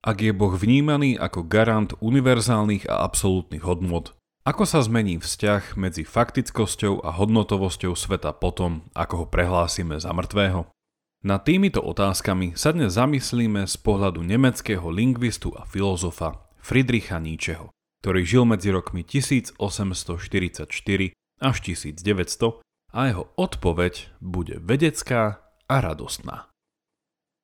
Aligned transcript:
Ak 0.00 0.24
je 0.24 0.32
Boh 0.32 0.56
vnímaný 0.56 1.20
ako 1.20 1.44
garant 1.44 1.92
univerzálnych 2.00 2.88
a 2.88 3.04
absolútnych 3.04 3.60
hodnôt, 3.60 4.16
ako 4.48 4.64
sa 4.64 4.80
zmení 4.80 5.20
vzťah 5.20 5.76
medzi 5.76 6.08
faktickosťou 6.08 7.04
a 7.04 7.12
hodnotovosťou 7.12 7.92
sveta 7.92 8.32
potom, 8.32 8.88
ako 8.96 9.14
ho 9.22 9.26
prehlásime 9.28 10.00
za 10.00 10.16
mŕtvého? 10.16 10.64
Na 11.20 11.36
týmito 11.36 11.84
otázkami 11.84 12.56
sa 12.56 12.72
dnes 12.72 12.96
zamyslíme 12.96 13.68
z 13.68 13.76
pohľadu 13.76 14.24
nemeckého 14.24 14.88
lingvistu 14.88 15.52
a 15.52 15.68
filozofa 15.68 16.48
Friedricha 16.64 17.20
Nietzscheho, 17.20 17.68
ktorý 18.00 18.24
žil 18.24 18.48
medzi 18.48 18.72
rokmi 18.72 19.04
1844 19.04 20.64
až 21.44 21.56
1900 21.60 22.64
a 22.96 23.00
jeho 23.04 23.28
odpoveď 23.36 24.16
bude 24.24 24.56
vedecká 24.64 25.44
a 25.68 25.76
radostná. 25.84 26.48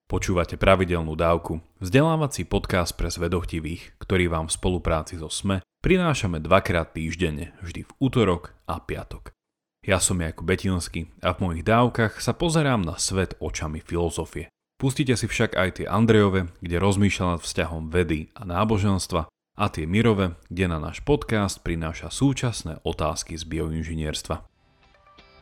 Počúvate 0.07 0.55
pravidelnú 0.55 1.19
dávku, 1.19 1.59
vzdelávací 1.83 2.47
podcast 2.47 2.95
pre 2.95 3.11
zvedochtivých, 3.11 3.99
ktorý 3.99 4.31
vám 4.31 4.47
v 4.47 4.55
spolupráci 4.55 5.19
so 5.19 5.27
SME 5.27 5.67
prinášame 5.83 6.39
dvakrát 6.39 6.95
týždenne, 6.95 7.59
vždy 7.59 7.83
v 7.83 7.93
útorok 7.99 8.55
a 8.71 8.79
piatok. 8.79 9.35
Ja 9.83 9.99
som 9.99 10.23
Jakub 10.23 10.47
Betinský 10.47 11.11
a 11.27 11.35
v 11.35 11.43
mojich 11.51 11.67
dávkach 11.67 12.23
sa 12.23 12.39
pozerám 12.39 12.87
na 12.87 12.95
svet 13.03 13.35
očami 13.43 13.83
filozofie. 13.83 14.47
Pustite 14.79 15.19
si 15.19 15.27
však 15.27 15.59
aj 15.59 15.83
tie 15.83 15.87
Andrejove, 15.91 16.55
kde 16.63 16.77
rozmýšľa 16.79 17.27
nad 17.27 17.41
vzťahom 17.43 17.91
vedy 17.91 18.31
a 18.39 18.47
náboženstva 18.47 19.27
a 19.59 19.65
tie 19.75 19.91
Mirove, 19.91 20.39
kde 20.47 20.71
na 20.71 20.79
náš 20.79 21.03
podcast 21.03 21.67
prináša 21.67 22.15
súčasné 22.15 22.79
otázky 22.87 23.35
z 23.35 23.43
bioinžinierstva. 23.43 24.39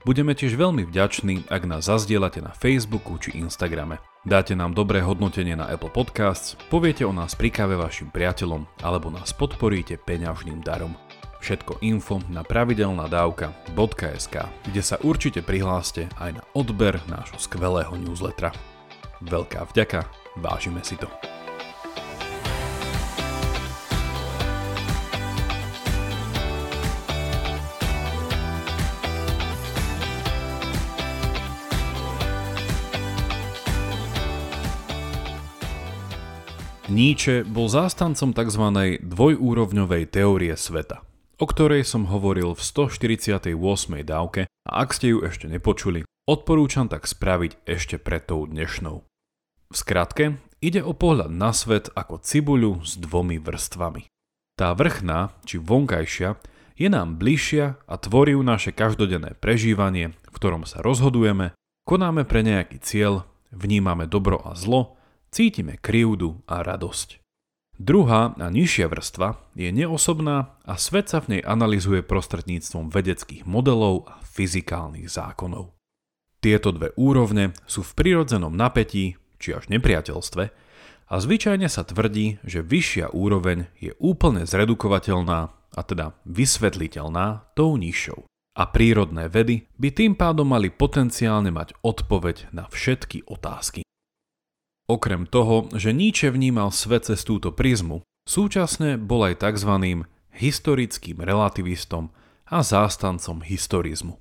Budeme 0.09 0.33
tiež 0.33 0.57
veľmi 0.57 0.89
vďační, 0.89 1.53
ak 1.53 1.69
nás 1.69 1.85
zazdielate 1.85 2.41
na 2.41 2.57
Facebooku 2.57 3.21
či 3.21 3.37
Instagrame. 3.37 4.01
Dáte 4.25 4.57
nám 4.57 4.73
dobré 4.73 5.05
hodnotenie 5.05 5.53
na 5.53 5.69
Apple 5.69 5.93
Podcasts, 5.93 6.57
poviete 6.73 7.05
o 7.05 7.13
nás 7.13 7.37
pri 7.37 7.53
káve 7.53 7.77
vašim 7.77 8.09
priateľom 8.09 8.65
alebo 8.81 9.13
nás 9.13 9.37
podporíte 9.37 10.01
peňažným 10.01 10.65
darom. 10.65 10.97
Všetko 11.45 11.85
info 11.85 12.25
na 12.33 12.41
pravidelnadavka.sk, 12.41 14.35
kde 14.65 14.81
sa 14.81 14.97
určite 15.05 15.45
prihláste 15.45 16.09
aj 16.17 16.41
na 16.41 16.43
odber 16.57 17.05
nášho 17.05 17.37
skvelého 17.37 17.93
newslettera. 18.01 18.49
Veľká 19.21 19.69
vďaka, 19.69 20.09
vážime 20.41 20.81
si 20.81 20.97
to. 20.97 21.34
Nietzsche 36.85 37.49
bol 37.49 37.65
zástancom 37.73 38.37
tzv. 38.37 38.65
dvojúrovňovej 39.01 40.05
teórie 40.05 40.53
sveta, 40.53 41.01
o 41.41 41.49
ktorej 41.49 41.81
som 41.81 42.05
hovoril 42.13 42.53
v 42.53 42.61
148. 42.61 43.57
dávke 44.05 44.45
a 44.69 44.71
ak 44.85 44.93
ste 44.93 45.17
ju 45.17 45.25
ešte 45.25 45.49
nepočuli, 45.49 46.05
odporúčam 46.29 46.93
tak 46.93 47.09
spraviť 47.09 47.65
ešte 47.65 47.97
pred 47.97 48.29
tou 48.29 48.45
dnešnou. 48.45 49.01
V 49.01 49.75
skratke, 49.75 50.37
ide 50.61 50.85
o 50.85 50.93
pohľad 50.93 51.33
na 51.33 51.57
svet 51.57 51.89
ako 51.97 52.21
cibuľu 52.21 52.85
s 52.85 53.01
dvomi 53.01 53.41
vrstvami. 53.41 54.05
Tá 54.53 54.77
vrchná, 54.77 55.33
či 55.49 55.57
vonkajšia, 55.57 56.37
je 56.77 56.89
nám 56.93 57.17
bližšia 57.17 57.81
a 57.89 57.95
tvorí 57.97 58.37
naše 58.37 58.77
každodenné 58.77 59.41
prežívanie, 59.41 60.13
v 60.29 60.37
ktorom 60.37 60.69
sa 60.69 60.85
rozhodujeme, 60.85 61.57
konáme 61.89 62.29
pre 62.29 62.45
nejaký 62.45 62.77
cieľ, 62.85 63.25
vnímame 63.57 64.05
dobro 64.05 64.37
a 64.45 64.53
zlo, 64.53 64.94
cítime 65.35 65.83
krivdu 65.83 66.47
a 66.47 66.63
radosť. 66.63 67.19
Druhá 67.75 68.39
a 68.39 68.47
nižšia 68.55 68.87
vrstva 68.87 69.35
je 69.59 69.75
neosobná 69.75 70.55
a 70.63 70.75
svet 70.79 71.11
sa 71.11 71.19
v 71.19 71.37
nej 71.37 71.43
analizuje 71.43 72.07
prostredníctvom 72.07 72.87
vedeckých 72.95 73.43
modelov 73.43 74.07
a 74.07 74.23
fyzikálnych 74.23 75.11
zákonov. 75.11 75.75
Tieto 76.39 76.71
dve 76.71 76.95
úrovne 76.95 77.51
sú 77.67 77.83
v 77.83 77.95
prirodzenom 77.99 78.55
napätí, 78.55 79.19
či 79.43 79.59
až 79.59 79.67
nepriateľstve, 79.75 80.45
a 81.05 81.15
zvyčajne 81.21 81.69
sa 81.69 81.85
tvrdí, 81.85 82.41
že 82.47 82.65
vyššia 82.65 83.13
úroveň 83.13 83.69
je 83.77 83.93
úplne 84.01 84.49
zredukovateľná, 84.49 85.53
a 85.75 85.81
teda 85.83 86.15
vysvetliteľná 86.25 87.53
tou 87.59 87.77
nižšou. 87.77 88.25
A 88.55 88.63
prírodné 88.71 89.27
vedy 89.27 89.67
by 89.77 89.89
tým 89.91 90.15
pádom 90.15 90.47
mali 90.47 90.71
potenciálne 90.71 91.51
mať 91.51 91.75
odpoveď 91.83 92.55
na 92.55 92.71
všetky 92.71 93.27
otázky. 93.27 93.84
Okrem 94.85 95.25
toho, 95.25 95.73
že 95.73 95.97
Nietzsche 95.97 96.29
vnímal 96.29 96.69
svet 96.69 97.09
cez 97.09 97.25
túto 97.25 97.57
prizmu, 97.57 98.05
súčasne 98.29 99.01
bol 99.01 99.25
aj 99.25 99.41
tzv. 99.41 100.05
historickým 100.37 101.25
relativistom 101.25 102.13
a 102.45 102.61
zástancom 102.61 103.41
historizmu. 103.41 104.21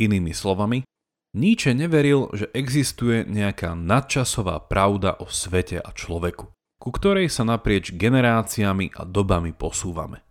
Inými 0.00 0.32
slovami, 0.32 0.88
Nietzsche 1.36 1.76
neveril, 1.76 2.32
že 2.32 2.48
existuje 2.56 3.28
nejaká 3.28 3.76
nadčasová 3.76 4.64
pravda 4.70 5.20
o 5.20 5.28
svete 5.28 5.82
a 5.82 5.90
človeku, 5.92 6.48
ku 6.80 6.88
ktorej 6.88 7.28
sa 7.28 7.44
naprieč 7.44 7.92
generáciami 7.92 8.94
a 8.96 9.04
dobami 9.04 9.52
posúvame. 9.52 10.24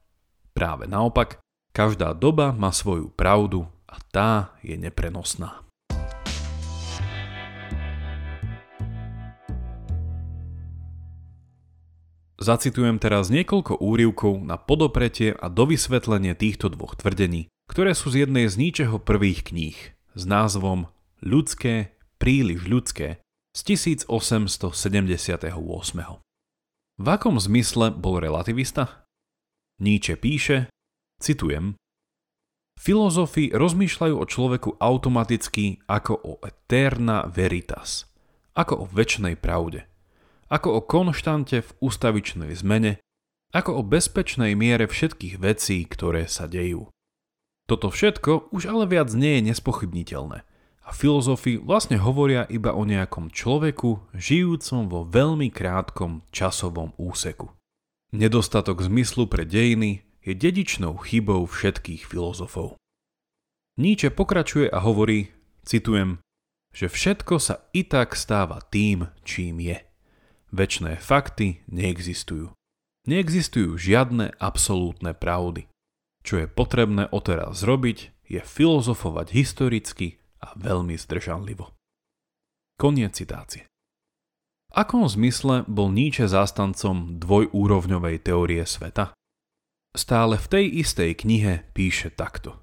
Práve 0.56 0.90
naopak, 0.90 1.44
každá 1.76 2.16
doba 2.18 2.56
má 2.56 2.74
svoju 2.74 3.12
pravdu 3.14 3.68
a 3.86 4.00
tá 4.10 4.56
je 4.66 4.80
neprenosná. 4.80 5.63
Zacitujem 12.44 13.00
teraz 13.00 13.32
niekoľko 13.32 13.80
úrivkov 13.80 14.44
na 14.44 14.60
podopretie 14.60 15.32
a 15.32 15.48
dovysvetlenie 15.48 16.36
týchto 16.36 16.68
dvoch 16.68 17.00
tvrdení, 17.00 17.48
ktoré 17.72 17.96
sú 17.96 18.12
z 18.12 18.28
jednej 18.28 18.52
z 18.52 18.60
ničeho 18.60 19.00
prvých 19.00 19.48
kníh 19.48 19.80
s 20.12 20.24
názvom 20.28 20.92
Ľudské, 21.24 21.96
príliš 22.20 22.68
ľudské 22.68 23.24
z 23.56 23.60
1878. 23.96 24.76
V 27.00 27.08
akom 27.08 27.36
zmysle 27.40 27.96
bol 27.96 28.20
relativista? 28.20 29.08
Nietzsche 29.80 30.20
píše, 30.20 30.68
citujem, 31.24 31.80
Filozofi 32.76 33.56
rozmýšľajú 33.56 34.16
o 34.20 34.26
človeku 34.28 34.70
automaticky 34.84 35.80
ako 35.88 36.20
o 36.20 36.34
eterna 36.44 37.24
veritas, 37.32 38.04
ako 38.52 38.84
o 38.84 38.86
väčšnej 38.92 39.40
pravde– 39.40 39.88
ako 40.54 40.70
o 40.78 40.82
konštante 40.86 41.66
v 41.66 41.70
ústavičnej 41.82 42.54
zmene, 42.54 43.02
ako 43.58 43.82
o 43.82 43.82
bezpečnej 43.82 44.54
miere 44.54 44.86
všetkých 44.86 45.42
vecí, 45.42 45.82
ktoré 45.90 46.30
sa 46.30 46.46
dejú. 46.46 46.94
Toto 47.66 47.90
všetko 47.90 48.54
už 48.54 48.70
ale 48.70 48.86
viac 48.86 49.10
nie 49.18 49.42
je 49.42 49.50
nespochybniteľné 49.50 50.46
a 50.84 50.90
filozofi 50.92 51.58
vlastne 51.58 51.98
hovoria 51.98 52.44
iba 52.52 52.76
o 52.76 52.84
nejakom 52.84 53.32
človeku 53.32 54.14
žijúcom 54.14 54.92
vo 54.92 55.02
veľmi 55.08 55.50
krátkom 55.50 56.28
časovom 56.30 56.92
úseku. 57.00 57.50
Nedostatok 58.14 58.84
zmyslu 58.84 59.26
pre 59.26 59.48
dejiny 59.48 60.06
je 60.22 60.38
dedičnou 60.38 61.00
chybou 61.02 61.50
všetkých 61.50 62.06
filozofov. 62.06 62.78
Nietzsche 63.80 64.14
pokračuje 64.14 64.70
a 64.70 64.86
hovorí, 64.86 65.34
citujem, 65.66 66.22
že 66.76 66.92
všetko 66.92 67.42
sa 67.42 67.66
i 67.74 67.82
tak 67.88 68.14
stáva 68.14 68.62
tým, 68.62 69.10
čím 69.26 69.66
je. 69.66 69.93
Večné 70.54 71.02
fakty 71.02 71.66
neexistujú. 71.66 72.54
Neexistujú 73.10 73.74
žiadne 73.74 74.38
absolútne 74.38 75.18
pravdy. 75.18 75.66
Čo 76.22 76.46
je 76.46 76.48
potrebné 76.48 77.10
odteraz 77.10 77.66
zrobiť, 77.66 78.14
je 78.30 78.38
filozofovať 78.38 79.34
historicky 79.34 80.22
a 80.46 80.54
veľmi 80.54 80.94
zdržanlivo. 80.94 81.74
Koniec 82.78 83.18
citácie. 83.18 83.66
V 84.70 84.72
akom 84.78 85.10
zmysle 85.10 85.66
bol 85.66 85.90
Nietzsche 85.90 86.30
zástancom 86.30 87.18
dvojúrovňovej 87.18 88.22
teórie 88.22 88.62
sveta? 88.62 89.18
Stále 89.98 90.38
v 90.38 90.48
tej 90.54 90.66
istej 90.86 91.18
knihe 91.18 91.66
píše 91.74 92.14
takto. 92.14 92.62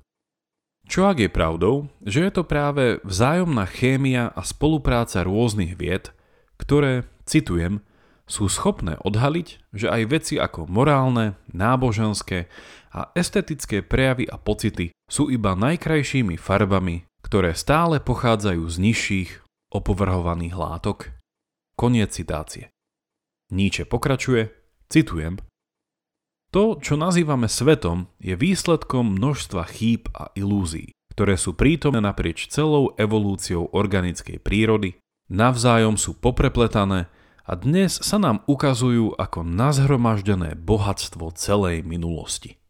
Čo 0.87 1.11
ak 1.11 1.23
je 1.23 1.31
pravdou, 1.31 1.91
že 2.07 2.23
je 2.23 2.33
to 2.35 2.47
práve 2.47 3.03
vzájomná 3.03 3.67
chémia 3.67 4.31
a 4.31 4.47
spolupráca 4.47 5.27
rôznych 5.27 5.75
vied, 5.75 6.15
ktoré, 6.59 7.07
citujem, 7.31 7.87
sú 8.27 8.51
schopné 8.51 8.99
odhaliť, 9.03 9.75
že 9.75 9.87
aj 9.91 10.03
veci 10.11 10.35
ako 10.39 10.67
morálne, 10.67 11.39
náboženské 11.51 12.51
a 12.95 13.11
estetické 13.15 13.83
prejavy 13.83 14.27
a 14.27 14.39
pocity 14.39 14.91
sú 15.07 15.31
iba 15.31 15.55
najkrajšími 15.55 16.39
farbami, 16.39 17.07
ktoré 17.27 17.55
stále 17.55 18.03
pochádzajú 18.03 18.63
z 18.67 18.77
nižších, 18.83 19.31
opovrhovaných 19.71 20.55
látok. 20.55 21.15
Koniec 21.79 22.15
citácie. 22.15 22.71
Nietzsche 23.51 23.87
pokračuje, 23.87 24.51
citujem, 24.91 25.43
To, 26.51 26.83
čo 26.83 26.99
nazývame 26.99 27.47
svetom, 27.47 28.11
je 28.19 28.35
výsledkom 28.35 29.15
množstva 29.15 29.71
chýb 29.71 30.11
a 30.11 30.35
ilúzií, 30.35 30.91
ktoré 31.15 31.39
sú 31.39 31.55
prítomné 31.55 32.03
naprieč 32.03 32.51
celou 32.51 32.91
evolúciou 32.99 33.71
organickej 33.71 34.43
prírody, 34.43 34.99
navzájom 35.31 35.95
sú 35.95 36.19
poprepletané 36.19 37.07
a 37.51 37.59
dnes 37.59 37.99
sa 37.99 38.23
nám 38.23 38.47
ukazujú 38.47 39.19
ako 39.19 39.43
nazhromaždené 39.43 40.55
bohatstvo 40.55 41.35
celej 41.35 41.83
minulosti. 41.83 42.63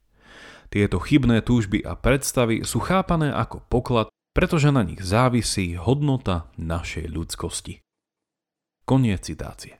Tieto 0.72 0.96
chybné 0.96 1.44
túžby 1.44 1.84
a 1.84 1.92
predstavy 2.00 2.64
sú 2.64 2.80
chápané 2.80 3.28
ako 3.28 3.60
poklad, 3.68 4.08
pretože 4.32 4.72
na 4.72 4.80
nich 4.80 5.04
závisí 5.04 5.76
hodnota 5.76 6.48
našej 6.56 7.12
ľudskosti. 7.12 7.84
Koniec 8.88 9.28
citácie. 9.28 9.76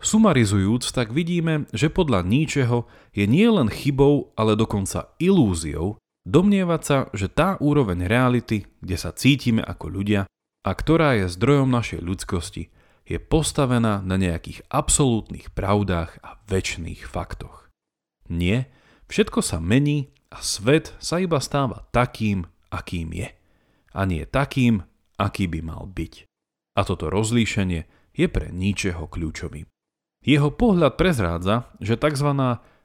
Sumarizujúc, 0.00 0.96
tak 0.96 1.12
vidíme, 1.12 1.68
že 1.76 1.92
podľa 1.92 2.24
ničeho 2.24 2.88
je 3.12 3.28
nielen 3.28 3.68
chybou, 3.68 4.32
ale 4.32 4.56
dokonca 4.56 5.12
ilúziou 5.20 6.00
domnievať 6.24 6.80
sa, 6.80 6.98
že 7.12 7.28
tá 7.28 7.60
úroveň 7.60 8.08
reality, 8.08 8.64
kde 8.80 8.96
sa 8.96 9.12
cítime 9.12 9.60
ako 9.60 9.92
ľudia 9.92 10.24
a 10.64 10.70
ktorá 10.72 11.20
je 11.20 11.28
zdrojom 11.28 11.68
našej 11.68 12.00
ľudskosti, 12.00 12.72
je 13.10 13.18
postavená 13.18 13.98
na 14.06 14.14
nejakých 14.14 14.62
absolútnych 14.70 15.50
pravdách 15.50 16.22
a 16.22 16.38
väčšných 16.46 17.02
faktoch. 17.02 17.66
Nie, 18.30 18.70
všetko 19.10 19.42
sa 19.42 19.58
mení 19.58 20.14
a 20.30 20.38
svet 20.38 20.94
sa 21.02 21.18
iba 21.18 21.42
stáva 21.42 21.90
takým, 21.90 22.46
akým 22.70 23.10
je. 23.10 23.34
A 23.90 24.06
nie 24.06 24.22
takým, 24.22 24.86
aký 25.18 25.50
by 25.50 25.60
mal 25.66 25.90
byť. 25.90 26.30
A 26.78 26.86
toto 26.86 27.10
rozlíšenie 27.10 27.90
je 28.14 28.26
pre 28.30 28.54
ničeho 28.54 29.10
kľúčovým. 29.10 29.66
Jeho 30.22 30.54
pohľad 30.54 30.94
prezrádza, 30.94 31.74
že 31.82 31.98
tzv. 31.98 32.30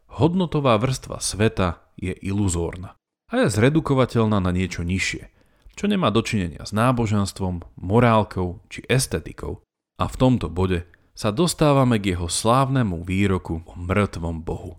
hodnotová 0.10 0.82
vrstva 0.82 1.22
sveta 1.22 1.86
je 2.02 2.18
iluzórna 2.26 2.98
a 3.30 3.46
je 3.46 3.54
zredukovateľná 3.54 4.42
na 4.42 4.50
niečo 4.50 4.82
nižšie, 4.82 5.30
čo 5.78 5.86
nemá 5.86 6.10
dočinenia 6.10 6.66
s 6.66 6.74
náboženstvom, 6.74 7.62
morálkou 7.78 8.66
či 8.72 8.82
estetikou. 8.90 9.62
A 9.96 10.12
v 10.12 10.16
tomto 10.20 10.52
bode 10.52 10.84
sa 11.16 11.32
dostávame 11.32 11.96
k 12.04 12.20
jeho 12.20 12.28
slávnemu 12.28 13.08
výroku 13.08 13.64
o 13.64 13.74
mŕtvom 13.80 14.44
Bohu. 14.44 14.76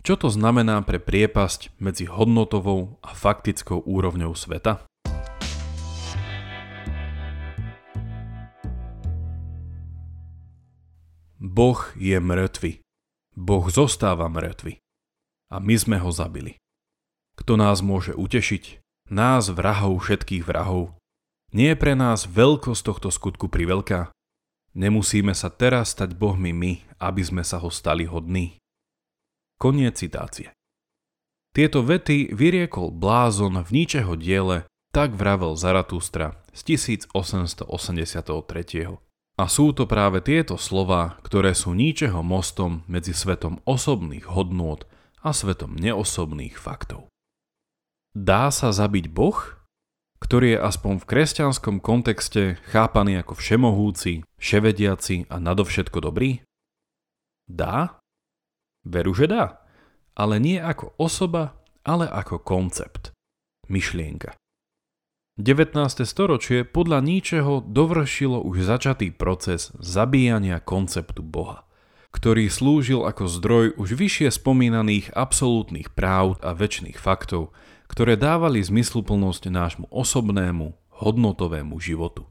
Čo 0.00 0.16
to 0.16 0.28
znamená 0.32 0.80
pre 0.88 0.96
priepasť 0.96 1.76
medzi 1.76 2.08
hodnotovou 2.08 2.96
a 3.04 3.12
faktickou 3.12 3.84
úrovňou 3.84 4.32
sveta? 4.32 4.88
Boh 11.36 11.80
je 12.00 12.16
mŕtvy. 12.16 12.80
Boh 13.36 13.64
zostáva 13.68 14.32
mŕtvy. 14.32 14.80
A 15.52 15.60
my 15.60 15.76
sme 15.76 16.00
ho 16.00 16.08
zabili. 16.08 16.56
Kto 17.36 17.60
nás 17.60 17.84
môže 17.84 18.16
utešiť? 18.16 18.80
Nás 19.12 19.52
vrahov 19.52 20.08
všetkých 20.08 20.48
vrahov. 20.48 20.96
Nie 21.52 21.76
je 21.76 21.80
pre 21.84 21.92
nás 21.92 22.24
veľkosť 22.24 22.80
tohto 22.88 23.12
skutku 23.12 23.52
priveľká? 23.52 24.08
Nemusíme 24.72 25.36
sa 25.36 25.52
teraz 25.52 25.92
stať 25.92 26.16
bohmi 26.16 26.56
my, 26.56 26.72
aby 26.96 27.20
sme 27.20 27.44
sa 27.44 27.60
ho 27.60 27.68
stali 27.68 28.08
hodní. 28.08 28.56
Koniec 29.60 30.00
citácie. 30.00 30.50
Tieto 31.52 31.84
vety 31.84 32.32
vyriekol 32.32 32.88
blázon 32.88 33.60
v 33.60 33.70
ničeho 33.84 34.16
diele, 34.16 34.64
tak 34.96 35.12
vravel 35.12 35.52
Zaratustra 35.60 36.40
z 36.56 36.76
1883. 36.76 37.68
A 39.40 39.44
sú 39.48 39.72
to 39.76 39.84
práve 39.84 40.24
tieto 40.24 40.56
slova, 40.56 41.20
ktoré 41.24 41.52
sú 41.52 41.76
ničeho 41.76 42.24
mostom 42.24 42.84
medzi 42.88 43.12
svetom 43.12 43.60
osobných 43.68 44.28
hodnôt 44.28 44.84
a 45.20 45.36
svetom 45.36 45.76
neosobných 45.76 46.56
faktov. 46.56 47.12
Dá 48.12 48.52
sa 48.52 48.72
zabiť 48.72 49.08
Boh, 49.08 49.61
ktorý 50.22 50.54
je 50.54 50.62
aspoň 50.62 51.02
v 51.02 51.08
kresťanskom 51.10 51.82
kontexte 51.82 52.62
chápaný 52.70 53.26
ako 53.26 53.34
všemohúci, 53.34 54.22
vševediaci 54.38 55.26
a 55.26 55.42
nadovšetko 55.42 55.98
dobrý? 55.98 56.46
Dá? 57.50 57.98
Veru, 58.86 59.18
že 59.18 59.26
dá. 59.26 59.66
Ale 60.14 60.38
nie 60.38 60.62
ako 60.62 60.94
osoba, 61.02 61.58
ale 61.82 62.06
ako 62.06 62.38
koncept. 62.38 63.10
Myšlienka. 63.66 64.38
19. 65.42 65.74
storočie 66.06 66.62
podľa 66.62 67.02
ničeho 67.02 67.64
dovršilo 67.64 68.38
už 68.46 68.62
začatý 68.62 69.10
proces 69.10 69.74
zabíjania 69.80 70.62
konceptu 70.62 71.24
Boha, 71.24 71.66
ktorý 72.14 72.46
slúžil 72.46 73.02
ako 73.02 73.26
zdroj 73.26 73.66
už 73.74 73.96
vyššie 73.96 74.28
spomínaných 74.28 75.10
absolútnych 75.16 75.90
práv 75.96 76.38
a 76.44 76.52
väčšných 76.52 77.00
faktov, 77.00 77.50
ktoré 77.92 78.16
dávali 78.16 78.64
zmysluplnosť 78.64 79.52
nášmu 79.52 79.86
osobnému, 79.92 80.72
hodnotovému 81.04 81.76
životu. 81.76 82.24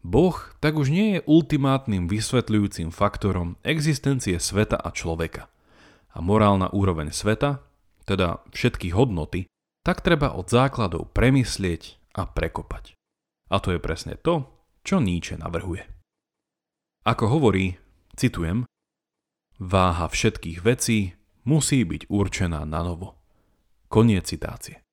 Boh 0.00 0.32
tak 0.64 0.80
už 0.80 0.88
nie 0.88 1.20
je 1.20 1.26
ultimátnym 1.28 2.08
vysvetľujúcim 2.08 2.88
faktorom 2.88 3.60
existencie 3.60 4.40
sveta 4.40 4.80
a 4.80 4.88
človeka. 4.88 5.52
A 6.16 6.24
morálna 6.24 6.72
úroveň 6.72 7.12
sveta, 7.12 7.60
teda 8.08 8.40
všetky 8.56 8.96
hodnoty, 8.96 9.44
tak 9.84 10.00
treba 10.00 10.32
od 10.32 10.48
základov 10.48 11.12
premyslieť 11.12 12.00
a 12.16 12.24
prekopať. 12.24 12.96
A 13.52 13.60
to 13.60 13.76
je 13.76 13.80
presne 13.82 14.16
to, 14.16 14.48
čo 14.88 15.04
Nietzsche 15.04 15.36
navrhuje. 15.36 15.84
Ako 17.04 17.28
hovorí, 17.28 17.76
citujem, 18.16 18.64
váha 19.60 20.08
všetkých 20.08 20.64
vecí 20.64 21.12
musí 21.44 21.84
byť 21.84 22.08
určená 22.08 22.64
na 22.64 22.80
novo. 22.80 23.17
Koniec 23.88 24.28
citácie. 24.28 24.84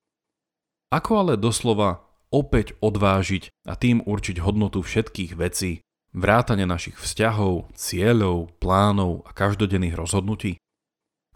Ako 0.87 1.19
ale 1.19 1.33
doslova 1.35 2.07
opäť 2.31 2.79
odvážiť 2.79 3.51
a 3.67 3.75
tým 3.75 3.99
určiť 3.99 4.39
hodnotu 4.39 4.79
všetkých 4.79 5.35
vecí, 5.35 5.83
vrátane 6.15 6.63
našich 6.63 6.95
vzťahov, 6.95 7.75
cieľov, 7.75 8.55
plánov 8.63 9.27
a 9.27 9.35
každodenných 9.35 9.99
rozhodnutí? 9.99 10.55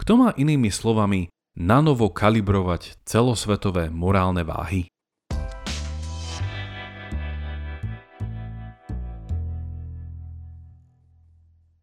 Kto 0.00 0.12
má 0.16 0.28
inými 0.40 0.72
slovami 0.72 1.28
na 1.60 1.84
novo 1.84 2.08
kalibrovať 2.08 2.96
celosvetové 3.04 3.92
morálne 3.92 4.40
váhy? 4.40 4.88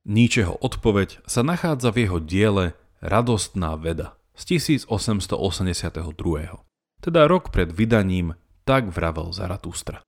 Níčeho 0.10 0.58
odpoveď 0.58 1.22
sa 1.30 1.46
nachádza 1.46 1.94
v 1.94 2.10
jeho 2.10 2.18
diele 2.18 2.74
Radostná 2.98 3.78
veda 3.78 4.17
z 4.38 4.44
1882, 4.62 4.94
teda 7.02 7.22
rok 7.26 7.50
pred 7.50 7.74
vydaním 7.74 8.38
Tak 8.64 8.94
vravel 8.94 9.34
Zaratustra. 9.34 10.06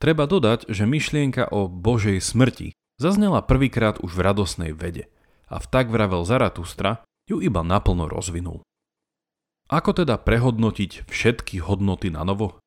Treba 0.00 0.24
dodať, 0.24 0.72
že 0.72 0.88
myšlienka 0.88 1.52
o 1.52 1.68
Božej 1.68 2.24
smrti 2.24 2.72
zaznela 2.96 3.44
prvýkrát 3.44 4.00
už 4.00 4.16
v 4.16 4.24
radosnej 4.24 4.72
vede 4.72 5.12
a 5.52 5.60
v 5.60 5.66
Tak 5.68 5.92
vravel 5.92 6.24
Zaratustra 6.24 7.04
ju 7.28 7.44
iba 7.44 7.60
naplno 7.60 8.08
rozvinul. 8.08 8.64
Ako 9.70 9.94
teda 9.94 10.18
prehodnotiť 10.18 11.06
všetky 11.06 11.62
hodnoty 11.62 12.10
na 12.10 12.26
novo? 12.26 12.58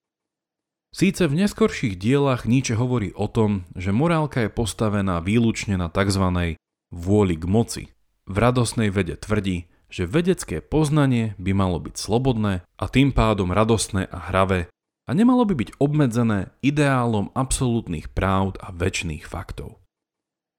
Síce 0.94 1.26
v 1.26 1.42
neskorších 1.42 1.98
dielach 1.98 2.46
Nietzsche 2.46 2.78
hovorí 2.78 3.18
o 3.18 3.26
tom, 3.26 3.66
že 3.74 3.90
morálka 3.90 4.46
je 4.46 4.54
postavená 4.54 5.20
výlučne 5.26 5.74
na 5.74 5.90
tzv. 5.90 6.56
vôli 6.94 7.36
k 7.36 7.46
moci. 7.50 7.84
V 8.30 8.36
radosnej 8.38 8.94
vede 8.94 9.18
tvrdí, 9.18 9.73
že 9.94 10.10
vedecké 10.10 10.58
poznanie 10.58 11.38
by 11.38 11.54
malo 11.54 11.78
byť 11.78 11.94
slobodné 11.94 12.66
a 12.66 12.86
tým 12.90 13.14
pádom 13.14 13.54
radostné 13.54 14.10
a 14.10 14.34
hravé 14.34 14.74
a 15.06 15.14
nemalo 15.14 15.46
by 15.46 15.54
byť 15.54 15.70
obmedzené 15.78 16.50
ideálom 16.66 17.30
absolútnych 17.38 18.10
práv 18.10 18.58
a 18.58 18.74
väčšných 18.74 19.30
faktov. 19.30 19.78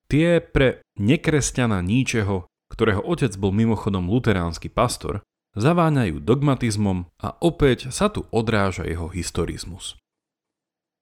Tie 0.06 0.38
pre 0.38 0.86
nekresťana 1.02 1.82
Níčeho, 1.82 2.46
ktorého 2.70 3.02
otec 3.02 3.34
bol 3.34 3.50
mimochodom 3.50 4.06
luteránsky 4.06 4.70
pastor, 4.70 5.26
zaváňajú 5.58 6.22
dogmatizmom 6.22 7.10
a 7.18 7.34
opäť 7.42 7.90
sa 7.90 8.06
tu 8.06 8.30
odráža 8.30 8.86
jeho 8.86 9.10
historizmus. 9.10 9.98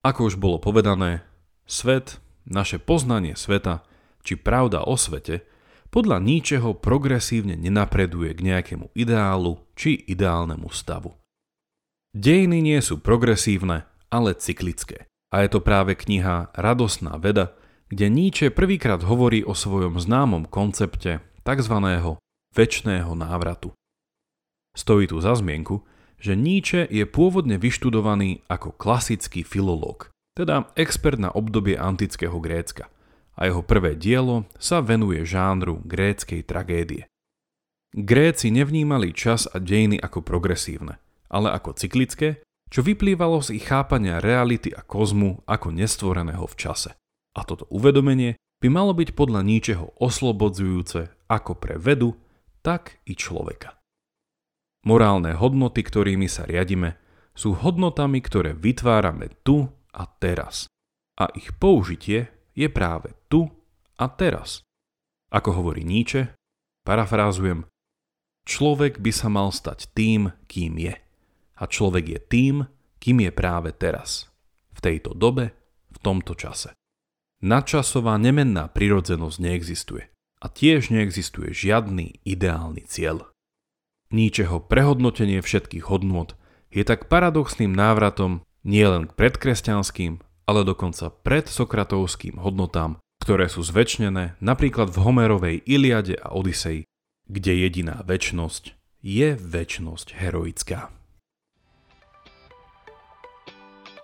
Ako 0.00 0.32
už 0.32 0.40
bolo 0.40 0.56
povedané, 0.56 1.20
svet, 1.68 2.16
naše 2.48 2.80
poznanie 2.80 3.36
sveta, 3.36 3.84
či 4.24 4.40
pravda 4.40 4.86
o 4.86 4.96
svete, 4.96 5.44
podľa 5.92 6.24
ničeho 6.24 6.72
progresívne 6.80 7.52
nenapreduje 7.52 8.32
k 8.32 8.40
nejakému 8.40 8.96
ideálu 8.96 9.60
či 9.76 10.00
ideálnemu 10.08 10.72
stavu. 10.72 11.12
Dejiny 12.16 12.64
nie 12.64 12.80
sú 12.80 12.96
progresívne, 12.96 13.84
ale 14.08 14.32
cyklické. 14.32 15.04
A 15.32 15.44
je 15.44 15.48
to 15.52 15.60
práve 15.60 15.96
kniha 15.96 16.52
Radosná 16.56 17.20
veda, 17.20 17.56
kde 17.92 18.08
Nietzsche 18.08 18.48
prvýkrát 18.48 19.04
hovorí 19.04 19.44
o 19.44 19.52
svojom 19.52 20.00
známom 20.00 20.48
koncepte 20.48 21.20
tzv. 21.44 21.76
väčšného 22.56 23.12
návratu. 23.12 23.72
Stojí 24.72 25.08
tu 25.08 25.20
za 25.20 25.36
zmienku, 25.36 25.84
že 26.16 26.36
Nietzsche 26.36 26.88
je 26.88 27.04
pôvodne 27.04 27.60
vyštudovaný 27.60 28.44
ako 28.48 28.76
klasický 28.76 29.44
filológ, 29.44 30.08
teda 30.36 30.72
expert 30.76 31.20
na 31.20 31.32
obdobie 31.32 31.76
antického 31.76 32.36
Grécka 32.40 32.91
a 33.36 33.48
jeho 33.48 33.64
prvé 33.64 33.96
dielo 33.96 34.44
sa 34.60 34.84
venuje 34.84 35.24
žánru 35.24 35.80
gréckej 35.84 36.44
tragédie. 36.44 37.08
Gréci 37.92 38.48
nevnímali 38.48 39.12
čas 39.12 39.44
a 39.48 39.60
dejiny 39.60 40.00
ako 40.00 40.24
progresívne, 40.24 40.96
ale 41.28 41.52
ako 41.52 41.76
cyklické, 41.76 42.40
čo 42.72 42.80
vyplývalo 42.80 43.44
z 43.44 43.60
ich 43.60 43.68
chápania 43.68 44.16
reality 44.16 44.72
a 44.72 44.80
kozmu 44.80 45.44
ako 45.44 45.76
nestvoreného 45.76 46.48
v 46.48 46.56
čase. 46.56 46.96
A 47.36 47.44
toto 47.44 47.68
uvedomenie 47.68 48.40
by 48.64 48.68
malo 48.72 48.96
byť 48.96 49.12
podľa 49.12 49.44
ničeho 49.44 49.84
oslobodzujúce 50.00 51.28
ako 51.28 51.52
pre 51.60 51.76
vedu, 51.76 52.16
tak 52.64 53.02
i 53.04 53.12
človeka. 53.12 53.76
Morálne 54.88 55.36
hodnoty, 55.36 55.84
ktorými 55.84 56.32
sa 56.32 56.48
riadime, 56.48 56.96
sú 57.36 57.52
hodnotami, 57.56 58.24
ktoré 58.24 58.56
vytvárame 58.56 59.28
tu 59.44 59.68
a 59.92 60.04
teraz. 60.08 60.64
A 61.20 61.28
ich 61.36 61.52
použitie 61.60 62.32
je 62.56 62.68
práve 62.72 63.12
tu 63.32 63.48
a 63.96 64.12
teraz. 64.12 64.60
Ako 65.32 65.56
hovorí 65.56 65.80
Nietzsche, 65.88 66.36
parafrázujem, 66.84 67.64
človek 68.44 69.00
by 69.00 69.08
sa 69.08 69.32
mal 69.32 69.48
stať 69.48 69.88
tým, 69.96 70.36
kým 70.44 70.76
je. 70.76 70.92
A 71.56 71.64
človek 71.64 72.04
je 72.12 72.20
tým, 72.20 72.56
kým 73.00 73.24
je 73.24 73.32
práve 73.32 73.72
teraz. 73.72 74.28
V 74.76 74.84
tejto 74.84 75.16
dobe, 75.16 75.56
v 75.88 75.98
tomto 76.04 76.36
čase. 76.36 76.76
Nadčasová 77.40 78.20
nemenná 78.20 78.68
prirodzenosť 78.68 79.36
neexistuje 79.40 80.12
a 80.42 80.46
tiež 80.52 80.92
neexistuje 80.92 81.56
žiadny 81.56 82.20
ideálny 82.28 82.84
cieľ. 82.84 83.32
Níčeho 84.12 84.60
prehodnotenie 84.60 85.40
všetkých 85.40 85.88
hodnôt 85.88 86.36
je 86.68 86.84
tak 86.84 87.08
paradoxným 87.08 87.72
návratom 87.72 88.44
nielen 88.62 89.08
k 89.08 89.16
predkresťanským, 89.16 90.20
ale 90.46 90.60
dokonca 90.68 91.08
predsokratovským 91.10 92.36
hodnotám, 92.36 93.00
ktoré 93.22 93.46
sú 93.46 93.62
zväčšnené 93.62 94.42
napríklad 94.42 94.90
v 94.90 94.98
Homerovej 95.06 95.62
Iliade 95.62 96.18
a 96.18 96.34
Odisei, 96.34 96.90
kde 97.30 97.54
jediná 97.54 98.02
väčnosť 98.02 98.74
je 98.98 99.38
väčnosť 99.38 100.18
heroická. 100.18 100.90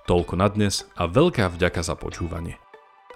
Toľko 0.06 0.38
na 0.38 0.48
dnes 0.48 0.86
a 0.94 1.10
veľká 1.10 1.50
vďaka 1.50 1.82
za 1.82 1.98
počúvanie. 1.98 2.62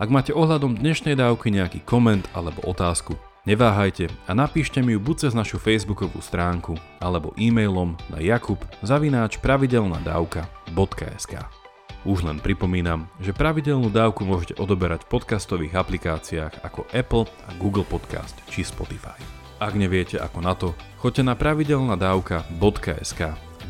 Ak 0.03 0.11
máte 0.11 0.35
ohľadom 0.35 0.75
dnešnej 0.75 1.15
dávky 1.15 1.55
nejaký 1.55 1.87
koment 1.87 2.27
alebo 2.35 2.67
otázku, 2.67 3.15
neváhajte 3.47 4.11
a 4.27 4.35
napíšte 4.35 4.83
mi 4.83 4.99
ju 4.99 5.01
buď 5.01 5.31
cez 5.31 5.39
našu 5.39 5.63
facebookovú 5.63 6.19
stránku 6.19 6.75
alebo 6.99 7.31
e-mailom 7.39 7.95
na 8.11 8.19
jakub 8.19 8.59
zavináč 8.83 9.39
pravidelnadavka.sk 9.39 11.62
Už 12.03 12.27
len 12.27 12.43
pripomínam, 12.43 13.07
že 13.23 13.31
pravidelnú 13.31 13.87
dávku 13.87 14.27
môžete 14.27 14.59
odoberať 14.59 15.07
v 15.07 15.15
podcastových 15.15 15.79
aplikáciách 15.79 16.67
ako 16.67 16.91
Apple 16.91 17.31
a 17.47 17.55
Google 17.63 17.87
Podcast 17.87 18.35
či 18.51 18.67
Spotify. 18.67 19.15
Ak 19.63 19.79
neviete 19.79 20.19
ako 20.19 20.39
na 20.43 20.59
to, 20.59 20.75
choďte 20.99 21.23
na 21.23 21.39
pravidelnadavka.sk, 21.39 23.21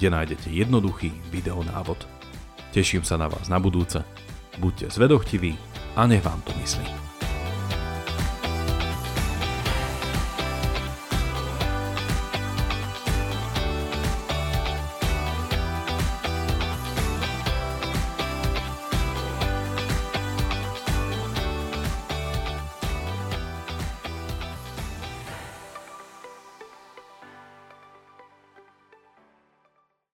kde 0.00 0.08
nájdete 0.08 0.48
jednoduchý 0.48 1.12
videonávod. 1.28 2.00
Teším 2.72 3.04
sa 3.04 3.20
na 3.20 3.28
vás 3.28 3.52
na 3.52 3.60
budúce. 3.60 4.00
Buďte 4.56 4.88
zvedochtiví 4.96 5.52
a 5.92 6.08
nech 6.08 6.24
vám 6.24 6.40
to 6.40 6.56
myslí. 6.56 7.11